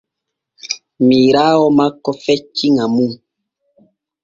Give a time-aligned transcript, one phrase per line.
[1.07, 3.11] Miiraawo makko fecci ŋa mum.